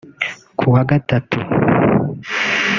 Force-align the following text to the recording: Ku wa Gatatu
Ku 0.59 0.65
wa 0.73 0.81
Gatatu 0.89 1.39